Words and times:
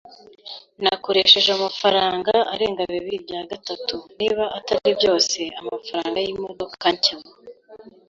Nakoresheje 0.83 1.49
amafaranga 1.57 2.33
arenga 2.53 2.81
bibiri 2.91 3.17
bya 3.25 3.41
gatatu, 3.51 3.95
niba 4.19 4.43
atari 4.57 4.89
byose, 4.99 5.39
amafaranga 5.61 6.17
yimodoka 6.25 6.85
nshya. 6.95 7.15